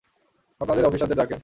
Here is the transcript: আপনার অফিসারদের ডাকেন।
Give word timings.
আপনার 0.61 0.85
অফিসারদের 0.85 1.17
ডাকেন। 1.17 1.39